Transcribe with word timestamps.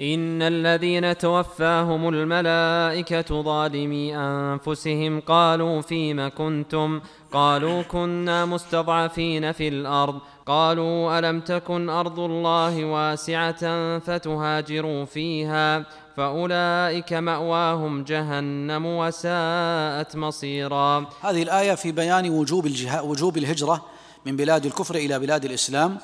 إن 0.00 0.42
الذين 0.42 1.18
توفاهم 1.18 2.08
الملائكة 2.08 3.42
ظالمي 3.42 4.16
أنفسهم 4.16 5.20
قالوا 5.20 5.80
فيم 5.80 6.28
كنتم؟ 6.28 7.00
قالوا 7.32 7.82
كنا 7.82 8.44
مستضعفين 8.44 9.52
في 9.52 9.68
الأرض. 9.68 10.20
قالوا 10.46 11.18
ألم 11.18 11.40
تكن 11.40 11.88
أرض 11.88 12.20
الله 12.20 12.84
واسعة 12.84 13.98
فتهاجروا 13.98 15.04
فيها 15.04 15.84
فأولئك 16.16 17.12
مأواهم 17.12 18.04
جهنم 18.04 18.86
وساءت 18.86 20.16
مصيرا. 20.16 21.06
هذه 21.20 21.42
الآية 21.42 21.74
في 21.74 21.92
بيان 21.92 22.30
وجوب, 22.30 22.70
وجوب 23.02 23.36
الهجرة 23.36 23.84
من 24.26 24.36
بلاد 24.36 24.66
الكفر 24.66 24.94
إلى 24.94 25.18
بلاد 25.18 25.44
الإسلام. 25.44 25.98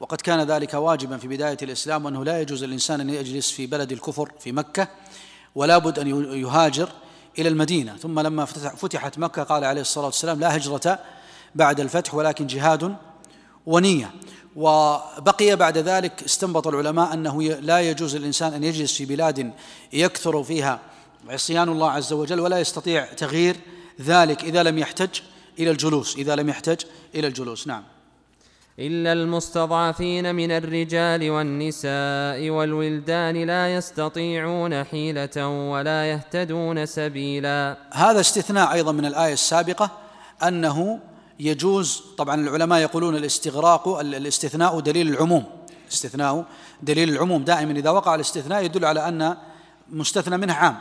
وقد 0.00 0.20
كان 0.20 0.40
ذلك 0.40 0.74
واجبا 0.74 1.16
في 1.16 1.28
بداية 1.28 1.56
الإسلام 1.62 2.04
وأنه 2.04 2.24
لا 2.24 2.40
يجوز 2.40 2.64
للإنسان 2.64 3.00
أن 3.00 3.10
يجلس 3.10 3.50
في 3.50 3.66
بلد 3.66 3.92
الكفر 3.92 4.32
في 4.40 4.52
مكة 4.52 4.88
ولا 5.54 5.78
بد 5.78 5.98
أن 5.98 6.06
يهاجر 6.34 6.88
إلى 7.38 7.48
المدينة. 7.48 7.96
ثم 7.96 8.20
لما 8.20 8.44
فتحت 8.44 9.18
مكة 9.18 9.42
قال 9.42 9.64
عليه 9.64 9.80
الصلاة 9.80 10.06
والسلام 10.06 10.40
لا 10.40 10.56
هجرة 10.56 10.98
بعد 11.54 11.80
الفتح 11.80 12.14
ولكن 12.14 12.46
جهاد 12.46 12.96
ونية. 13.66 14.10
وبقي 14.56 15.56
بعد 15.56 15.78
ذلك 15.78 16.22
استنبط 16.22 16.66
العلماء 16.66 17.14
أنه 17.14 17.42
لا 17.42 17.80
يجوز 17.80 18.16
للإنسان 18.16 18.54
أن 18.54 18.64
يجلس 18.64 18.96
في 18.96 19.04
بلاد 19.04 19.52
يكثر 19.92 20.42
فيها 20.42 20.80
عصيان 21.28 21.68
الله 21.68 21.90
عز 21.90 22.12
وجل 22.12 22.40
ولا 22.40 22.58
يستطيع 22.58 23.04
تغيير 23.04 23.56
ذلك 24.00 24.44
إذا 24.44 24.62
لم 24.62 24.78
يحتج 24.78 25.20
إلى 25.58 25.70
الجلوس 25.70 26.16
إذا 26.16 26.36
لم 26.36 26.48
يحتج 26.48 26.84
إلى 27.14 27.26
الجلوس. 27.26 27.66
نعم. 27.66 27.82
إلا 28.78 29.12
المستضعفين 29.12 30.34
من 30.34 30.50
الرجال 30.50 31.30
والنساء 31.30 32.50
والولدان 32.50 33.36
لا 33.44 33.74
يستطيعون 33.74 34.84
حيلة 34.84 35.48
ولا 35.48 36.10
يهتدون 36.10 36.86
سبيلا. 36.86 37.76
هذا 37.92 38.20
استثناء 38.20 38.72
أيضا 38.72 38.92
من 38.92 39.06
الآية 39.06 39.32
السابقة 39.32 39.90
أنه 40.42 40.98
يجوز 41.40 42.02
طبعا 42.18 42.34
العلماء 42.34 42.80
يقولون 42.80 43.16
الاستغراق 43.16 43.88
الاستثناء 43.88 44.80
دليل 44.80 45.08
العموم. 45.08 45.44
استثناء 45.92 46.44
دليل 46.82 47.08
العموم. 47.08 47.44
دائما 47.44 47.72
إذا 47.72 47.90
وقع 47.90 48.14
الاستثناء 48.14 48.64
يدل 48.64 48.84
على 48.84 49.08
أن 49.08 49.36
مستثنى 49.90 50.36
منه 50.36 50.54
عام. 50.54 50.76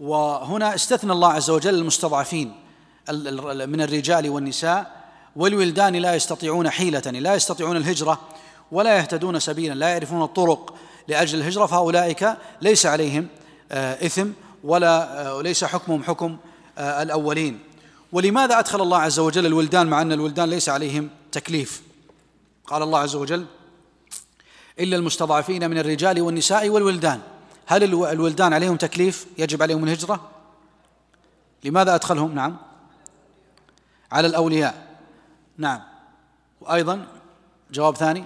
وهنا 0.00 0.74
استثنى 0.74 1.12
الله 1.12 1.32
عز 1.32 1.50
وجل 1.50 1.74
المستضعفين 1.74 2.52
من 3.66 3.80
الرجال 3.80 4.30
والنساء 4.30 4.93
والولدان 5.36 5.96
لا 5.96 6.14
يستطيعون 6.14 6.70
حيلة 6.70 7.00
لا 7.00 7.34
يستطيعون 7.34 7.76
الهجرة 7.76 8.20
ولا 8.72 8.96
يهتدون 8.96 9.40
سبيلا 9.40 9.74
لا 9.74 9.88
يعرفون 9.88 10.22
الطرق 10.22 10.74
لأجل 11.08 11.38
الهجرة 11.38 11.66
فأولئك 11.66 12.36
ليس 12.62 12.86
عليهم 12.86 13.26
آه، 13.72 14.06
إثم 14.06 14.28
ولا 14.64 15.26
آه، 15.26 15.42
ليس 15.42 15.64
حكمهم 15.64 16.04
حكم 16.04 16.36
آه، 16.78 17.02
الأولين. 17.02 17.58
ولماذا 18.12 18.58
أدخل 18.58 18.82
الله 18.82 18.98
عز 18.98 19.18
وجل 19.18 19.46
الولدان 19.46 19.86
مع 19.86 20.02
أن 20.02 20.12
الولدان 20.12 20.50
ليس 20.50 20.68
عليهم 20.68 21.10
تكليف؟ 21.32 21.82
قال 22.66 22.82
الله 22.82 22.98
عز 22.98 23.14
وجل 23.14 23.46
إلا 24.80 24.96
المستضعفين 24.96 25.70
من 25.70 25.78
الرجال 25.78 26.22
والنساء 26.22 26.68
والولدان. 26.68 27.20
هل 27.66 27.94
الولدان 27.94 28.52
عليهم 28.52 28.76
تكليف؟ 28.76 29.26
يجب 29.38 29.62
عليهم 29.62 29.84
الهجرة؟ 29.84 30.30
لماذا 31.64 31.94
أدخلهم؟ 31.94 32.34
نعم. 32.34 32.56
على 34.12 34.26
الأولياء. 34.26 34.83
نعم. 35.58 35.82
وأيضا 36.60 37.06
جواب 37.70 37.96
ثاني. 37.96 38.24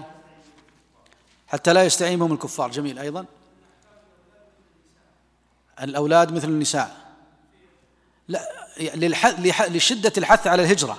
حتى 1.49 1.73
لا 1.73 1.85
يستعين 1.85 2.19
بهم 2.19 2.33
الكفار. 2.33 2.71
جميل. 2.71 2.99
أيضا. 2.99 3.25
الأولاد 5.83 6.33
مثل 6.33 6.49
النساء. 6.49 6.97
لا 8.29 8.49
لشدة 9.69 10.13
الحث 10.19 10.47
على 10.47 10.63
الهجرة. 10.63 10.99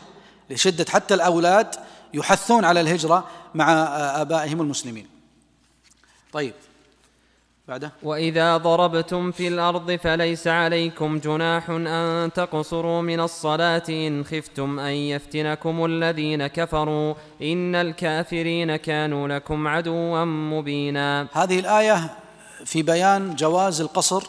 لشدة 0.50 0.86
حتى 0.90 1.14
الأولاد 1.14 1.76
يحثون 2.14 2.66
على 2.66 2.82
الهجرة 2.82 3.30
مع 3.56 3.74
آبائهم 4.22 4.62
المسلمين. 4.62 5.10
طيب. 6.32 6.54
بعده. 7.70 7.92
وإذا 8.04 8.58
ضربتم 8.58 9.32
في 9.32 9.48
الأرض 9.48 9.92
فليس 9.92 10.48
عليكم 10.48 11.20
جناح 11.20 11.70
أن 11.70 12.32
تقصروا 12.36 13.02
من 13.02 13.20
الصلاة 13.20 13.84
إن 13.90 14.24
خفتم 14.26 14.80
أن 14.80 14.94
يفتنكم 14.94 15.86
الذين 15.86 16.48
كفروا. 16.48 17.14
إن 17.42 17.76
الكافرين 17.76 18.76
كانوا 18.76 19.28
لكم 19.28 19.68
عدوا 19.68 20.26
مبينا. 20.26 21.28
هذه 21.34 21.60
الآية 21.60 22.18
في 22.66 22.84
بيان 22.84 23.36
جواز 23.36 23.82
القصر 23.82 24.24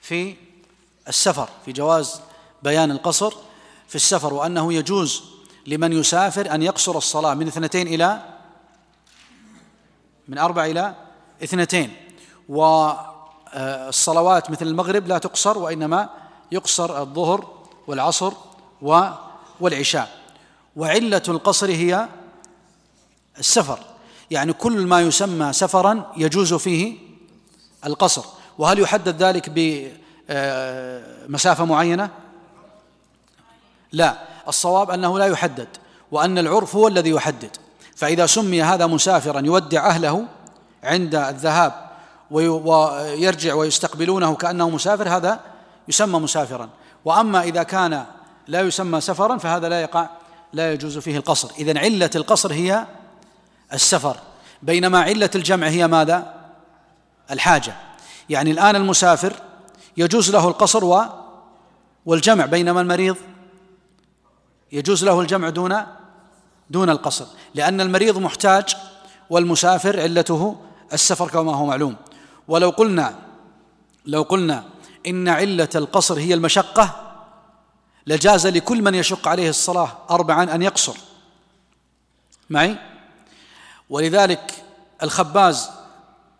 في 0.00 0.34
السفر 1.08 1.48
في 1.64 1.72
جواز 1.72 2.20
بيان 2.62 2.90
القصر 2.90 3.34
في 3.88 3.94
السفر 3.94 4.34
وأنه 4.34 4.72
يجوز 4.72 5.22
لمن 5.66 5.92
يسافر 5.92 6.54
أن 6.54 6.62
يقصر 6.62 6.96
الصلاة 6.96 7.34
من 7.34 7.46
اثنتين 7.46 7.86
إلى 7.86 8.22
من 10.28 10.38
أربع 10.38 10.64
إلى 10.66 10.94
اثنتين. 11.44 12.01
والصلوات 12.52 14.50
مثل 14.50 14.66
المغرب 14.66 15.06
لا 15.06 15.18
تقصر 15.18 15.58
وإنما 15.58 16.08
يقصر 16.52 17.00
الظهر 17.00 17.46
والعصر 17.86 18.32
والعشاء. 19.60 20.08
وعلة 20.76 21.22
القصر 21.28 21.70
هي 21.70 22.08
السفر. 23.38 23.78
يعني 24.30 24.52
كل 24.52 24.86
ما 24.86 25.00
يسمى 25.00 25.52
سفرا 25.52 26.12
يجوز 26.16 26.54
فيه 26.54 26.98
القصر. 27.86 28.24
وهل 28.58 28.78
يحدد 28.78 29.22
ذلك 29.22 29.50
بمسافة 30.28 31.64
معينة؟ 31.64 32.10
لا. 33.92 34.18
الصواب 34.48 34.90
أنه 34.90 35.18
لا 35.18 35.26
يحدد 35.26 35.68
وأن 36.10 36.38
العرف 36.38 36.76
هو 36.76 36.88
الذي 36.88 37.10
يحدد. 37.10 37.56
فإذا 37.96 38.26
سمي 38.26 38.62
هذا 38.62 38.86
مسافرا 38.86 39.40
يودع 39.40 39.86
أهله 39.86 40.24
عند 40.84 41.14
الذهاب 41.14 41.91
ويرجع 42.32 43.54
ويستقبلونه 43.54 44.34
كأنه 44.34 44.70
مسافر 44.70 45.08
هذا 45.08 45.40
يسمى 45.88 46.18
مسافرا. 46.18 46.68
وأما 47.04 47.42
إذا 47.42 47.62
كان 47.62 48.04
لا 48.48 48.60
يسمى 48.60 49.00
سفرا 49.00 49.38
فهذا 49.38 49.68
لا 49.68 49.82
يقع 49.82 50.08
لا 50.52 50.72
يجوز 50.72 50.98
فيه 50.98 51.16
القصر. 51.16 51.50
إذن 51.58 51.78
علة 51.78 52.10
القصر 52.14 52.52
هي 52.52 52.86
السفر. 53.72 54.16
بينما 54.62 55.00
علة 55.00 55.30
الجمع 55.34 55.66
هي 55.66 55.86
ماذا؟ 55.86 56.34
الحاجة. 57.30 57.74
يعني 58.28 58.50
الآن 58.50 58.76
المسافر 58.76 59.32
يجوز 59.96 60.30
له 60.30 60.48
القصر 60.48 60.84
و 60.84 61.04
والجمع 62.06 62.46
بينما 62.46 62.80
المريض 62.80 63.16
يجوز 64.72 65.04
له 65.04 65.20
الجمع 65.20 65.48
دون 65.48 65.76
دون 66.70 66.90
القصر. 66.90 67.26
لأن 67.54 67.80
المريض 67.80 68.18
محتاج 68.18 68.76
والمسافر 69.30 70.00
علته 70.00 70.56
السفر 70.92 71.28
كما 71.28 71.56
هو 71.56 71.66
معلوم. 71.66 71.96
ولو 72.52 72.70
قلنا 72.70 73.14
لو 74.06 74.22
قلنا 74.22 74.64
إن 75.06 75.28
علة 75.28 75.68
القصر 75.74 76.18
هي 76.18 76.34
المشقة 76.34 77.14
لجاز 78.06 78.46
لكل 78.46 78.82
من 78.82 78.94
يشق 78.94 79.28
عليه 79.28 79.48
الصلاة 79.48 79.98
أربعا 80.10 80.54
أن 80.54 80.62
يقصر 80.62 80.96
معي 82.50 82.76
ولذلك 83.90 84.64
الخباز 85.02 85.70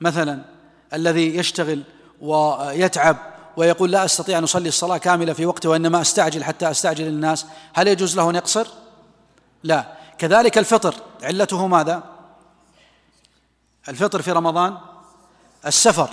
مثلا 0.01 0.43
الذي 0.95 1.37
يشتغل 1.37 1.83
ويتعب 2.21 3.17
ويقول 3.57 3.91
لا 3.91 4.05
أستطيع 4.05 4.39
أن 4.39 4.43
أصلي 4.43 4.69
الصلاة 4.69 4.97
كاملة 4.97 5.33
في 5.33 5.47
وقتها 5.47 5.69
وإنما 5.69 6.01
أستعجل 6.01 6.45
حتى 6.45 6.71
أستعجل 6.71 7.07
الناس 7.07 7.47
هل 7.73 7.89
يجوز 7.89 8.17
له 8.17 8.31
أن 8.31 8.35
يقصر؟ 8.35 8.67
لا 9.63 9.93
كذلك 10.19 10.59
الفطر 10.59 10.95
علته 11.23 11.67
ماذا؟ 11.67 12.03
الفطر 13.89 14.23
في 14.23 14.33
رمضان 14.33 14.92
السفر 15.67 16.11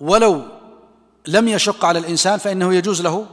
ولو 0.00 0.42
لم 1.26 1.48
يشق 1.48 1.84
على 1.84 1.98
الإنسان 1.98 2.38
فإنه 2.38 2.74
يجوز 2.74 3.02
له 3.02 3.26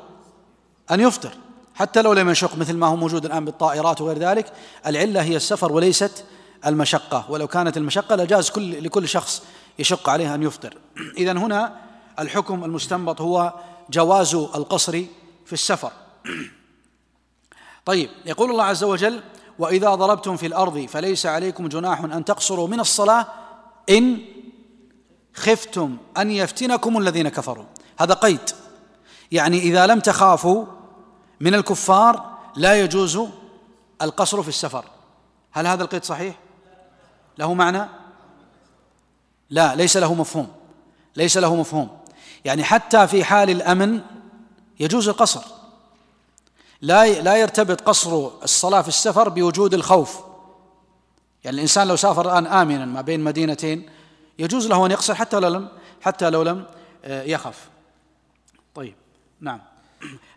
أن 0.92 1.00
يفطر 1.00 1.32
حتى 1.76 2.02
لو 2.02 2.14
لم 2.14 2.30
يشق 2.30 2.58
مثل 2.58 2.74
ما 2.74 2.88
هو 2.88 2.96
موجود 2.96 3.26
الآن 3.26 3.46
بالطائرات 3.46 4.02
وغير 4.02 4.18
ذلك 4.18 4.54
العلة 4.88 5.22
هي 5.22 5.36
السفر 5.36 5.72
وليست 5.72 6.26
المشقة. 6.66 7.26
ولو 7.30 7.48
كانت 7.48 7.78
المشقة 7.78 8.16
لجاز 8.16 8.50
كل 8.50 8.84
لكل 8.84 9.08
شخص 9.08 9.44
يشق 9.80 10.10
عليه 10.10 10.36
أن 10.36 10.44
يفطر. 10.44 10.78
إذا 11.18 11.32
هنا 11.32 11.76
الحكم 12.20 12.64
المستنبط 12.64 13.22
هو 13.22 13.54
جواز 13.90 14.36
القصر 14.36 14.92
في 15.46 15.54
السفر. 15.54 15.92
طيب 17.86 18.10
يقول 18.26 18.52
الله 18.52 18.64
عز 18.64 18.84
وجل 18.84 19.22
وإذا 19.60 19.96
ضربتم 19.96 20.38
في 20.38 20.46
الأرض 20.46 20.86
فليس 20.86 21.26
عليكم 21.26 21.68
جناح 21.68 22.04
أن 22.04 22.26
تقصروا 22.26 22.68
من 22.68 22.80
الصلاة 22.80 23.28
إن 23.90 24.20
خفتم 25.34 25.98
أن 26.18 26.32
يفتنكم 26.32 26.98
الذين 26.98 27.30
كفروا. 27.30 27.66
هذا 28.00 28.14
قيد. 28.14 28.50
يعني 29.32 29.60
إذا 29.60 29.88
لم 29.88 30.00
تخافوا 30.00 30.66
من 31.40 31.56
الكفار 31.56 32.38
لا 32.56 32.82
يجوز 32.82 33.20
القصر 34.02 34.44
في 34.44 34.50
السفر. 34.50 34.86
هل 35.52 35.68
هذا 35.68 35.84
القيد 35.84 36.04
صحيح؟ 36.04 36.36
له 37.38 37.54
معنى؟ 37.54 37.90
لا 39.50 39.76
ليس 39.76 39.98
له 39.98 40.14
مفهوم. 40.14 40.48
ليس 41.16 41.38
له 41.38 41.56
مفهوم. 41.56 41.98
يعني 42.46 42.64
حتى 42.64 43.08
في 43.08 43.24
حال 43.24 43.50
الأمن 43.50 44.02
يجوز 44.80 45.10
القصر. 45.10 45.42
لا 46.82 47.22
لا 47.22 47.36
يرتبط 47.36 47.82
قصر 47.82 48.30
الصلاة 48.44 48.82
في 48.82 48.88
السفر 48.88 49.30
بوجود 49.30 49.74
الخوف. 49.74 50.20
يعني 51.44 51.56
الإنسان 51.56 51.88
لو 51.88 51.96
سافر 51.96 52.32
الآن 52.32 52.48
آمنا 52.48 52.86
ما 52.86 53.02
بين 53.02 53.20
مدينتين 53.20 53.90
يجوز 54.40 54.68
له 54.68 54.86
أن 54.86 54.92
يقصر 54.92 55.16
حتى 55.16 55.40
لو 55.40 55.50
لم 55.50 55.68
حتى 56.02 56.30
لو 56.30 56.44
لم 56.44 56.66
آه، 57.06 57.24
يخف 57.24 57.70
طيب 58.76 58.96
نعم. 59.42 59.62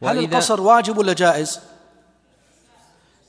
هل 0.02 0.18
القصر 0.18 0.60
واجب 0.60 0.98
ولا 0.98 1.12
جائز؟ 1.12 1.60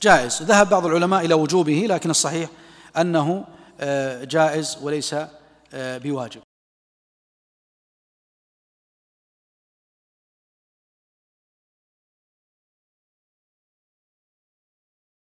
جائز. 0.02 0.42
ذهب 0.42 0.68
بعض 0.68 0.86
العلماء 0.86 1.24
إلى 1.24 1.34
وجوبه 1.34 1.86
لكن 1.88 2.10
الصحيح 2.10 2.50
أنه 2.96 3.44
آه، 3.80 4.24
جائز 4.24 4.78
وليس 4.82 5.14
آه، 5.74 5.98
بواجب. 5.98 6.40